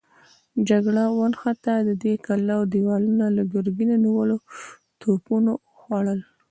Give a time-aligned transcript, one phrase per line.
[0.69, 4.37] جګړه ونښته، د دې کلاوو دېوالونه له ګرګينه نيولو
[5.01, 6.19] توپونو وخوړل.